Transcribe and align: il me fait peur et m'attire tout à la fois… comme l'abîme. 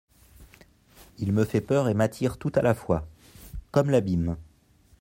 il 1.19 1.31
me 1.31 1.45
fait 1.45 1.61
peur 1.61 1.87
et 1.87 1.93
m'attire 1.93 2.39
tout 2.39 2.51
à 2.55 2.63
la 2.63 2.73
fois… 2.73 3.05
comme 3.69 3.91
l'abîme. 3.91 4.35